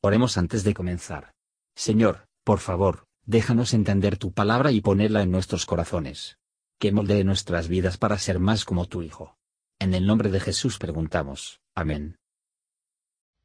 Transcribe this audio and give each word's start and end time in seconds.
Oremos 0.00 0.38
antes 0.38 0.62
de 0.62 0.74
comenzar. 0.74 1.32
Señor, 1.74 2.28
por 2.44 2.60
favor, 2.60 3.06
déjanos 3.26 3.74
entender 3.74 4.16
tu 4.16 4.32
palabra 4.32 4.70
y 4.70 4.80
ponerla 4.80 5.22
en 5.22 5.32
nuestros 5.32 5.66
corazones. 5.66 6.38
Que 6.78 6.92
moldee 6.92 7.24
nuestras 7.24 7.66
vidas 7.66 7.98
para 7.98 8.16
ser 8.16 8.38
más 8.38 8.64
como 8.64 8.86
tu 8.86 9.02
Hijo. 9.02 9.36
En 9.80 9.94
el 9.94 10.06
nombre 10.06 10.30
de 10.30 10.38
Jesús 10.38 10.78
preguntamos. 10.78 11.60
Amén. 11.74 12.16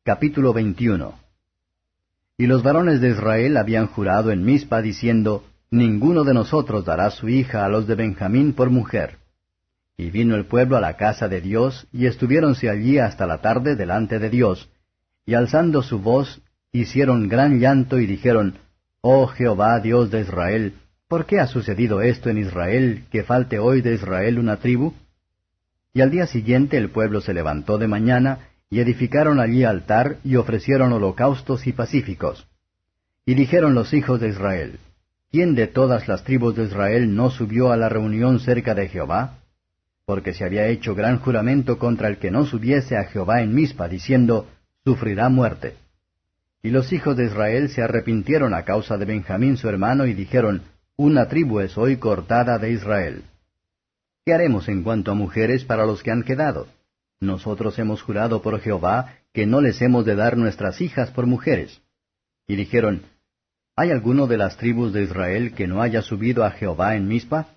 Capítulo 0.04 0.54
21 0.54 1.20
Y 2.38 2.46
los 2.46 2.62
varones 2.62 3.02
de 3.02 3.10
Israel 3.10 3.58
habían 3.58 3.88
jurado 3.88 4.32
en 4.32 4.44
Mizpa 4.44 4.84
diciendo, 4.84 5.44
Ninguno 5.72 6.24
de 6.24 6.36
nosotros 6.36 6.86
dará 6.86 7.10
su 7.10 7.30
hija 7.30 7.66
a 7.66 7.70
los 7.70 7.88
de 7.88 7.96
Benjamín 7.96 8.54
por 8.54 8.70
mujer. 8.70 9.18
Y 9.98 10.12
vino 10.12 10.36
el 10.36 10.46
pueblo 10.46 10.78
a 10.78 10.82
la 10.82 10.98
casa 10.98 11.28
de 11.28 11.42
Dios, 11.42 11.88
y 11.92 12.06
estuviéronse 12.06 12.70
allí 12.70 13.00
hasta 13.00 13.26
la 13.26 13.42
tarde 13.42 13.76
delante 13.76 14.20
de 14.20 14.30
Dios, 14.30 14.70
y 15.26 15.36
alzando 15.36 15.82
su 15.82 16.00
voz, 16.00 16.42
hicieron 16.72 17.30
gran 17.30 17.60
llanto 17.60 18.00
y 18.00 18.06
dijeron, 18.06 18.56
Oh 19.02 19.28
Jehová, 19.28 19.80
Dios 19.80 20.12
de 20.12 20.22
Israel, 20.22 20.74
¿por 21.08 21.26
qué 21.26 21.40
ha 21.40 21.48
sucedido 21.48 22.02
esto 22.02 22.30
en 22.30 22.38
Israel, 22.40 23.04
que 23.12 23.24
falte 23.24 23.60
hoy 23.60 23.82
de 23.82 23.94
Israel 23.94 24.40
una 24.40 24.58
tribu? 24.58 24.94
Y 25.94 26.02
al 26.02 26.10
día 26.10 26.26
siguiente 26.26 26.78
el 26.78 26.90
pueblo 26.90 27.22
se 27.22 27.34
levantó 27.34 27.78
de 27.78 27.88
mañana, 27.88 28.50
y 28.70 28.80
edificaron 28.80 29.40
allí 29.40 29.64
altar, 29.64 30.18
y 30.24 30.36
ofrecieron 30.36 30.92
holocaustos 30.94 31.68
y 31.68 31.74
pacíficos. 31.74 32.48
Y 33.26 33.36
dijeron 33.36 33.76
los 33.76 33.94
hijos 33.94 34.20
de 34.20 34.30
Israel, 34.30 34.80
¿quién 35.32 35.54
de 35.54 35.68
todas 35.68 36.08
las 36.08 36.24
tribus 36.24 36.56
de 36.56 36.64
Israel 36.64 37.16
no 37.16 37.30
subió 37.30 37.72
a 37.72 37.78
la 37.78 37.90
reunión 37.90 38.40
cerca 38.40 38.74
de 38.74 38.90
Jehová? 38.90 39.38
Porque 40.06 40.34
se 40.34 40.44
había 40.44 40.68
hecho 40.68 40.96
gran 40.96 41.20
juramento 41.20 41.78
contra 41.78 42.08
el 42.08 42.18
que 42.18 42.32
no 42.32 42.46
subiese 42.46 42.98
a 42.98 43.06
Jehová 43.06 43.42
en 43.42 43.54
Mispa, 43.54 43.88
diciendo, 43.88 44.48
sufrirá 44.84 45.30
muerte. 45.30 45.76
Y 46.62 46.70
los 46.70 46.92
hijos 46.94 47.18
de 47.18 47.26
Israel 47.26 47.70
se 47.70 47.82
arrepintieron 47.82 48.54
a 48.54 48.64
causa 48.64 48.98
de 48.98 49.06
Benjamín 49.06 49.58
su 49.58 49.68
hermano 49.68 50.06
y 50.06 50.14
dijeron, 50.14 50.62
Una 50.96 51.28
tribu 51.28 51.60
es 51.60 51.78
hoy 51.78 51.98
cortada 51.98 52.58
de 52.58 52.72
Israel. 52.72 53.24
¿Qué 54.26 54.34
haremos 54.34 54.70
en 54.70 54.84
cuanto 54.84 55.12
a 55.12 55.16
mujeres 55.16 55.66
para 55.66 55.86
los 55.86 56.02
que 56.02 56.12
han 56.12 56.24
quedado? 56.24 56.68
Nosotros 57.20 57.78
hemos 57.80 58.02
jurado 58.02 58.42
por 58.42 58.60
Jehová 58.60 59.16
que 59.34 59.46
no 59.46 59.60
les 59.62 59.82
hemos 59.82 60.06
de 60.06 60.16
dar 60.16 60.38
nuestras 60.38 60.80
hijas 60.80 61.12
por 61.12 61.26
mujeres. 61.26 61.82
Y 62.48 62.56
dijeron, 62.56 63.04
¿Hay 63.76 63.92
alguno 63.92 64.28
de 64.28 64.38
las 64.38 64.58
tribus 64.58 64.94
de 64.94 65.04
Israel 65.04 65.54
que 65.54 65.68
no 65.68 65.82
haya 65.82 66.02
subido 66.02 66.46
a 66.46 66.52
Jehová 66.52 66.96
en 66.96 67.08
Mispa? 67.08 67.48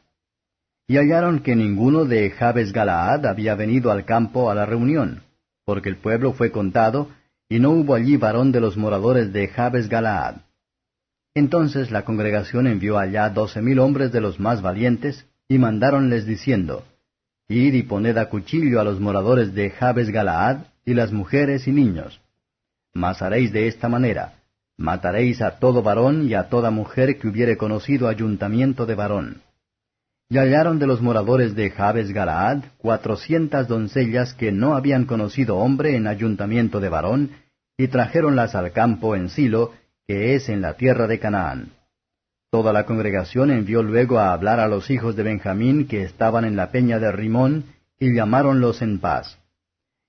Y 0.89 0.97
hallaron 0.97 1.41
que 1.41 1.55
ninguno 1.55 2.05
de 2.05 2.31
Jabes 2.31 2.73
Galaad 2.73 3.27
había 3.27 3.55
venido 3.55 3.91
al 3.91 4.05
campo 4.05 4.51
a 4.51 4.55
la 4.55 4.65
reunión, 4.65 5.23
porque 5.67 5.89
el 5.89 5.97
pueblo 5.97 6.33
fue 6.33 6.51
contado, 6.53 7.11
y 7.49 7.59
no 7.59 7.71
hubo 7.71 7.95
allí 7.95 8.17
varón 8.17 8.53
de 8.53 8.61
los 8.61 8.77
moradores 8.77 9.33
de 9.33 9.49
Jabes 9.49 9.89
Galaad. 9.89 10.37
Entonces 11.35 11.91
la 11.91 12.05
congregación 12.05 12.67
envió 12.67 12.99
allá 12.99 13.29
doce 13.29 13.61
mil 13.61 13.81
hombres 13.81 14.13
de 14.13 14.21
los 14.21 14.41
más 14.41 14.63
valientes, 14.63 15.27
y 15.49 15.59
mandáronles 15.59 16.25
diciendo, 16.25 16.85
Id 17.49 17.75
y 17.75 17.83
poned 17.83 18.17
a 18.17 18.31
cuchillo 18.31 18.81
a 18.81 18.85
los 18.85 19.01
moradores 19.01 19.55
de 19.55 19.71
Jabes 19.71 20.11
Galaad, 20.11 20.59
y 20.85 20.95
las 20.95 21.13
mujeres 21.13 21.67
y 21.67 21.73
niños. 21.73 22.21
Mas 22.95 23.21
haréis 23.21 23.53
de 23.53 23.67
esta 23.67 23.89
manera, 23.89 24.35
mataréis 24.77 25.43
a 25.43 25.59
todo 25.59 25.83
varón 25.83 26.29
y 26.29 26.35
a 26.35 26.49
toda 26.49 26.71
mujer 26.71 27.19
que 27.19 27.27
hubiere 27.27 27.57
conocido 27.57 28.09
ayuntamiento 28.09 28.87
de 28.87 28.95
varón. 28.95 29.43
Y 30.29 30.39
hallaron 30.39 30.79
de 30.81 30.89
los 30.89 31.01
moradores 31.01 31.55
de 31.55 31.71
Jabes 31.71 32.13
Galaad 32.13 32.65
cuatrocientas 32.79 33.69
doncellas 33.69 34.35
que 34.35 34.51
no 34.51 34.75
habían 34.75 35.05
conocido 35.05 35.57
hombre 35.57 35.95
en 35.95 36.09
ayuntamiento 36.09 36.81
de 36.81 36.89
varón, 36.89 37.31
y 37.79 37.89
trajéronlas 37.89 38.55
al 38.55 38.73
campo 38.73 39.15
en 39.15 39.29
Silo, 39.29 39.73
que 40.07 40.35
es 40.35 40.49
en 40.49 40.63
la 40.63 40.75
tierra 40.75 41.07
de 41.07 41.21
Canaán. 41.21 41.71
Toda 42.51 42.73
la 42.73 42.87
congregación 42.87 43.51
envió 43.51 43.83
luego 43.83 44.19
a 44.19 44.33
hablar 44.33 44.61
a 44.61 44.67
los 44.67 44.91
hijos 44.91 45.15
de 45.15 45.23
Benjamín 45.23 45.87
que 45.87 46.03
estaban 46.03 46.45
en 46.45 46.57
la 46.57 46.71
peña 46.71 46.99
de 46.99 47.13
Rimón, 47.13 47.65
y 47.99 48.15
llamáronlos 48.15 48.83
en 48.83 48.99
paz. 48.99 49.39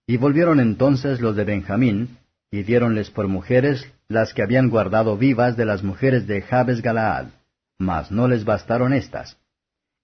Y 0.07 0.17
volvieron 0.17 0.59
entonces 0.59 1.21
los 1.21 1.35
de 1.35 1.43
Benjamín, 1.43 2.17
y 2.49 2.63
diéronles 2.63 3.11
por 3.11 3.27
mujeres 3.27 3.85
las 4.07 4.33
que 4.33 4.41
habían 4.41 4.69
guardado 4.69 5.17
vivas 5.17 5.57
de 5.57 5.65
las 5.65 5.83
mujeres 5.83 6.25
de 6.27 6.41
Jabes 6.41 6.81
Galaad, 6.81 7.27
mas 7.77 8.11
no 8.11 8.27
les 8.27 8.45
bastaron 8.45 8.93
éstas. 8.93 9.37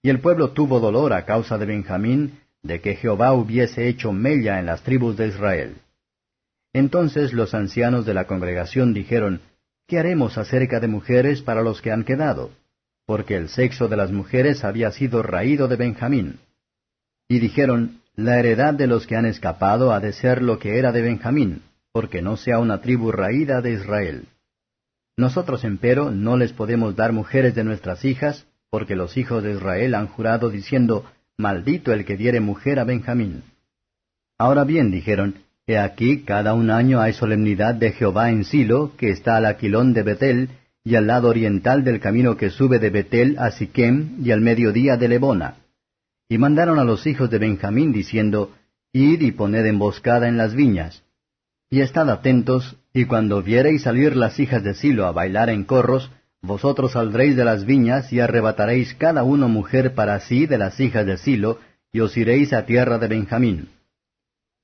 Y 0.04 0.10
el 0.10 0.20
pueblo 0.20 0.50
tuvo 0.50 0.80
dolor 0.80 1.14
a 1.14 1.24
causa 1.24 1.56
de 1.56 1.64
Benjamín, 1.64 2.38
de 2.62 2.82
que 2.82 2.94
Jehová 2.94 3.32
hubiese 3.32 3.88
hecho 3.88 4.12
mella 4.12 4.60
en 4.60 4.66
las 4.66 4.82
tribus 4.82 5.16
de 5.16 5.28
Israel. 5.28 5.76
Entonces 6.74 7.32
los 7.32 7.54
ancianos 7.54 8.04
de 8.04 8.12
la 8.12 8.26
congregación 8.26 8.92
dijeron, 8.92 9.40
¿Qué 9.88 9.98
haremos 9.98 10.36
acerca 10.36 10.78
de 10.78 10.88
mujeres 10.88 11.40
para 11.40 11.62
los 11.62 11.80
que 11.80 11.90
han 11.90 12.04
quedado? 12.04 12.50
Porque 13.06 13.34
el 13.34 13.48
sexo 13.48 13.88
de 13.88 13.96
las 13.96 14.12
mujeres 14.12 14.62
había 14.62 14.90
sido 14.90 15.22
raído 15.22 15.68
de 15.68 15.76
Benjamín. 15.76 16.38
Y 17.26 17.38
dijeron, 17.38 18.02
La 18.14 18.38
heredad 18.38 18.74
de 18.74 18.86
los 18.86 19.06
que 19.06 19.16
han 19.16 19.24
escapado 19.24 19.90
ha 19.90 20.00
de 20.00 20.12
ser 20.12 20.42
lo 20.42 20.58
que 20.58 20.78
era 20.78 20.92
de 20.92 21.00
Benjamín, 21.00 21.62
porque 21.92 22.20
no 22.20 22.36
sea 22.36 22.58
una 22.58 22.82
tribu 22.82 23.10
raída 23.10 23.62
de 23.62 23.72
Israel. 23.72 24.26
Nosotros, 25.16 25.64
empero, 25.64 26.10
no 26.10 26.36
les 26.36 26.52
podemos 26.52 26.94
dar 26.94 27.12
mujeres 27.12 27.54
de 27.54 27.64
nuestras 27.64 28.04
hijas, 28.04 28.46
porque 28.74 28.96
los 28.96 29.16
hijos 29.16 29.40
de 29.44 29.52
Israel 29.52 29.94
han 29.94 30.08
jurado 30.08 30.50
diciendo, 30.50 31.04
Maldito 31.38 31.92
el 31.92 32.04
que 32.04 32.16
diere 32.16 32.40
mujer 32.40 32.80
a 32.80 32.84
Benjamín. 32.84 33.44
Ahora 34.36 34.64
bien, 34.64 34.90
dijeron, 34.90 35.36
He 35.64 35.78
aquí, 35.78 36.24
cada 36.24 36.54
un 36.54 36.72
año 36.72 37.00
hay 37.00 37.12
solemnidad 37.12 37.76
de 37.76 37.92
Jehová 37.92 38.30
en 38.30 38.42
Silo, 38.42 38.90
que 38.96 39.10
está 39.10 39.36
al 39.36 39.46
aquilón 39.46 39.92
de 39.92 40.02
Betel, 40.02 40.48
y 40.82 40.96
al 40.96 41.06
lado 41.06 41.28
oriental 41.28 41.84
del 41.84 42.00
camino 42.00 42.36
que 42.36 42.50
sube 42.50 42.80
de 42.80 42.90
Betel 42.90 43.36
a 43.38 43.52
Siquem, 43.52 44.16
y 44.24 44.32
al 44.32 44.40
mediodía 44.40 44.96
de 44.96 45.06
Lebona. 45.06 45.58
Y 46.28 46.38
mandaron 46.38 46.80
a 46.80 46.84
los 46.84 47.06
hijos 47.06 47.30
de 47.30 47.38
Benjamín, 47.38 47.92
diciendo, 47.92 48.56
Id 48.92 49.20
y 49.20 49.30
poned 49.30 49.64
emboscada 49.66 50.26
en 50.26 50.36
las 50.36 50.56
viñas. 50.56 51.04
Y 51.70 51.80
estad 51.80 52.10
atentos, 52.10 52.76
y 52.92 53.04
cuando 53.04 53.40
viereis 53.40 53.82
salir 53.82 54.16
las 54.16 54.40
hijas 54.40 54.64
de 54.64 54.74
Silo 54.74 55.06
a 55.06 55.12
bailar 55.12 55.48
en 55.48 55.62
corros, 55.62 56.10
vosotros 56.44 56.92
saldréis 56.92 57.36
de 57.36 57.44
las 57.44 57.64
viñas 57.64 58.12
y 58.12 58.20
arrebataréis 58.20 58.94
cada 58.94 59.22
uno 59.22 59.48
mujer 59.48 59.94
para 59.94 60.20
sí 60.20 60.46
de 60.46 60.58
las 60.58 60.78
hijas 60.78 61.06
de 61.06 61.16
Silo, 61.16 61.58
y 61.92 62.00
os 62.00 62.16
iréis 62.16 62.52
a 62.52 62.66
tierra 62.66 62.98
de 62.98 63.08
Benjamín. 63.08 63.68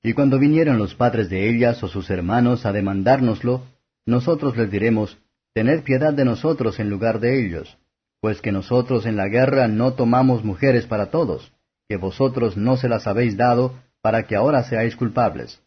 Y 0.02 0.12
cuando 0.12 0.38
vinieron 0.38 0.78
los 0.78 0.94
padres 0.94 1.30
de 1.30 1.48
ellas 1.48 1.82
o 1.82 1.88
sus 1.88 2.10
hermanos 2.10 2.66
a 2.66 2.72
demandárnoslo, 2.72 3.66
nosotros 4.06 4.56
les 4.56 4.70
diremos, 4.70 5.18
Tened 5.54 5.82
piedad 5.82 6.12
de 6.12 6.24
nosotros 6.24 6.78
en 6.80 6.91
lugar 6.91 7.18
de 7.18 7.44
ellos, 7.44 7.76
pues 8.20 8.41
que 8.41 8.52
nosotros 8.52 9.06
en 9.06 9.16
la 9.16 9.28
guerra 9.28 9.66
no 9.66 9.94
tomamos 9.94 10.44
mujeres 10.44 10.86
para 10.86 11.10
todos, 11.10 11.52
que 11.88 11.97
vosotros 11.97 12.56
no 12.56 12.76
se 12.76 12.88
las 12.88 13.06
habéis 13.06 13.36
dado, 13.36 13.74
para 14.00 14.24
que 14.24 14.36
ahora 14.36 14.62
seáis 14.64 14.97
culpables. 14.97 15.60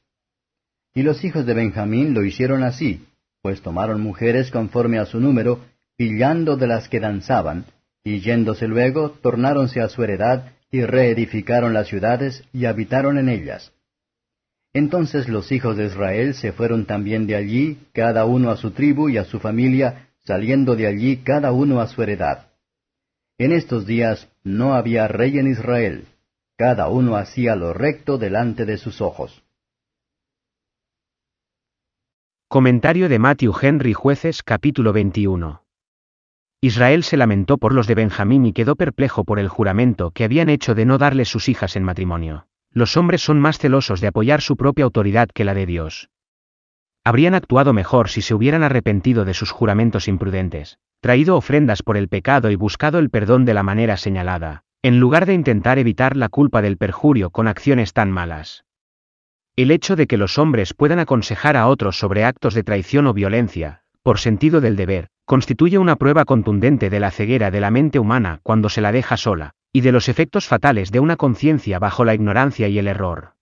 Y 0.93 1.03
los 1.03 1.23
hijos 1.23 1.45
de 1.45 1.53
Benjamín 1.53 2.13
lo 2.13 2.23
hicieron 2.23 2.63
así, 2.63 3.05
pues 3.41 3.61
tomaron 3.61 3.99
mujeres 4.01 4.51
conforme 4.51 4.99
a 4.99 5.05
su 5.05 5.19
número, 5.19 5.59
pillando 5.95 6.57
de 6.57 6.67
las 6.67 6.89
que 6.89 6.99
danzaban, 6.99 7.65
y 8.03 8.19
yéndose 8.19 8.67
luego, 8.67 9.11
tornáronse 9.11 9.81
a 9.81 9.89
su 9.89 10.03
heredad, 10.03 10.53
y 10.71 10.83
reedificaron 10.83 11.73
las 11.73 11.87
ciudades, 11.87 12.43
y 12.51 12.65
habitaron 12.65 13.17
en 13.17 13.29
ellas. 13.29 13.71
Entonces 14.73 15.29
los 15.29 15.51
hijos 15.51 15.77
de 15.77 15.85
Israel 15.85 16.33
se 16.33 16.51
fueron 16.51 16.85
también 16.85 17.27
de 17.27 17.35
allí, 17.35 17.77
cada 17.93 18.25
uno 18.25 18.49
a 18.49 18.57
su 18.57 18.71
tribu 18.71 19.07
y 19.09 19.17
a 19.17 19.25
su 19.25 19.39
familia, 19.39 20.09
saliendo 20.25 20.75
de 20.75 20.87
allí 20.87 21.17
cada 21.17 21.51
uno 21.51 21.79
a 21.79 21.87
su 21.87 22.01
heredad. 22.01 22.47
En 23.37 23.51
estos 23.51 23.85
días 23.85 24.29
no 24.43 24.73
había 24.73 25.07
rey 25.07 25.37
en 25.37 25.47
Israel, 25.47 26.07
cada 26.57 26.87
uno 26.87 27.17
hacía 27.17 27.55
lo 27.55 27.73
recto 27.73 28.17
delante 28.17 28.65
de 28.65 28.77
sus 28.77 28.99
ojos. 28.99 29.43
Comentario 32.47 33.09
de 33.09 33.19
Matthew 33.19 33.53
Henry 33.61 33.93
Jueces 33.93 34.43
capítulo 34.43 34.93
21 34.93 35.62
Israel 36.63 37.03
se 37.03 37.17
lamentó 37.17 37.57
por 37.57 37.73
los 37.73 37.87
de 37.87 37.95
Benjamín 37.95 38.45
y 38.45 38.53
quedó 38.53 38.77
perplejo 38.77 39.25
por 39.25 39.37
el 39.37 39.49
juramento 39.49 40.11
que 40.11 40.23
habían 40.23 40.47
hecho 40.47 40.75
de 40.75 40.85
no 40.85 40.97
darle 40.97 41.25
sus 41.25 41.49
hijas 41.49 41.75
en 41.75 41.83
matrimonio. 41.83 42.47
Los 42.71 42.95
hombres 42.95 43.21
son 43.21 43.37
más 43.37 43.57
celosos 43.57 43.99
de 43.99 44.07
apoyar 44.07 44.39
su 44.39 44.55
propia 44.55 44.85
autoridad 44.85 45.27
que 45.27 45.43
la 45.43 45.55
de 45.55 45.65
Dios. 45.65 46.09
Habrían 47.03 47.35
actuado 47.35 47.73
mejor 47.73 48.07
si 48.07 48.21
se 48.21 48.33
hubieran 48.33 48.63
arrepentido 48.63 49.25
de 49.25 49.33
sus 49.33 49.51
juramentos 49.51 50.07
imprudentes, 50.07 50.77
traído 51.01 51.35
ofrendas 51.35 51.83
por 51.83 51.97
el 51.97 52.07
pecado 52.07 52.49
y 52.49 52.55
buscado 52.55 52.97
el 52.97 53.09
perdón 53.09 53.43
de 53.43 53.55
la 53.55 53.63
manera 53.63 53.97
señalada, 53.97 54.63
en 54.83 55.01
lugar 55.01 55.25
de 55.25 55.33
intentar 55.33 55.79
evitar 55.79 56.15
la 56.15 56.29
culpa 56.29 56.61
del 56.61 56.77
perjurio 56.77 57.29
con 57.29 57.49
acciones 57.49 57.91
tan 57.91 58.09
malas. 58.09 58.63
El 59.57 59.69
hecho 59.69 59.97
de 59.97 60.07
que 60.07 60.15
los 60.15 60.37
hombres 60.37 60.73
puedan 60.73 60.99
aconsejar 60.99 61.57
a 61.57 61.67
otros 61.67 61.99
sobre 61.99 62.23
actos 62.23 62.53
de 62.53 62.63
traición 62.63 63.05
o 63.07 63.13
violencia, 63.13 63.81
por 64.01 64.17
sentido 64.17 64.61
del 64.61 64.77
deber, 64.77 65.09
constituye 65.25 65.77
una 65.77 65.95
prueba 65.95 66.25
contundente 66.25 66.89
de 66.89 66.99
la 66.99 67.11
ceguera 67.11 67.51
de 67.51 67.61
la 67.61 67.71
mente 67.71 67.99
humana 67.99 68.39
cuando 68.43 68.69
se 68.69 68.81
la 68.81 68.91
deja 68.91 69.17
sola, 69.17 69.51
y 69.71 69.81
de 69.81 69.91
los 69.91 70.09
efectos 70.09 70.47
fatales 70.47 70.91
de 70.91 70.99
una 70.99 71.15
conciencia 71.15 71.79
bajo 71.79 72.05
la 72.05 72.13
ignorancia 72.13 72.67
y 72.67 72.77
el 72.77 72.87
error. 72.87 73.35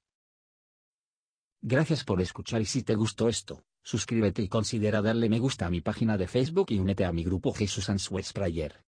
Gracias 1.61 2.03
por 2.03 2.21
escuchar 2.21 2.61
y 2.61 2.65
si 2.65 2.83
te 2.83 2.95
gustó 2.95 3.29
esto, 3.29 3.63
Suscríbete 3.83 4.43
y 4.43 4.47
considera 4.47 5.01
darle 5.01 5.27
me 5.27 5.39
gusta 5.39 5.65
a 5.65 5.69
mi 5.69 5.81
página 5.81 6.17
de 6.17 6.27
Facebook 6.27 6.67
y 6.69 6.79
únete 6.79 7.03
a 7.03 7.11
mi 7.11 7.23
grupo 7.23 7.51
Jesús 7.51 7.89
Answers 7.89 8.31
Prayer. 8.31 8.83